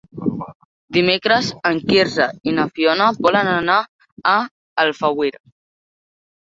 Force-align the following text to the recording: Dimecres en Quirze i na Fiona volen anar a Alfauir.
Dimecres 0.97 1.51
en 1.71 1.81
Quirze 1.91 2.27
i 2.49 2.55
na 2.61 2.67
Fiona 2.79 3.11
volen 3.29 3.53
anar 3.55 3.79
a 4.35 4.37
Alfauir. 4.89 5.35